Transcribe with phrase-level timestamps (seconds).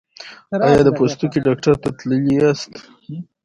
[0.67, 2.71] ایا د پوستکي ډاکټر ته تللي یاست؟